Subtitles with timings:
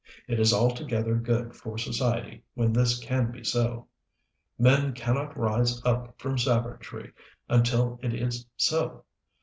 [0.27, 3.85] It is altogether good for society when this can be so.
[4.57, 7.13] Men can not rise up from savagery
[7.47, 9.03] until it is so.